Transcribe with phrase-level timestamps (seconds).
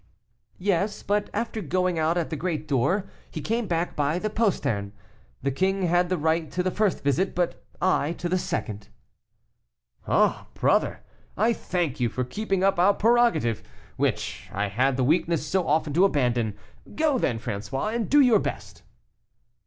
[0.57, 4.93] "Yes; but after going out at the great door he came back by the postern.
[5.43, 8.87] The king had the right to the first visit, but I to the second."
[10.07, 11.01] "Ah, brother,
[11.37, 13.61] I thank you for keeping up our prerogative,
[13.95, 16.57] which I had the weakness so often to abandon.
[16.95, 18.81] Go, then, François, and do your best."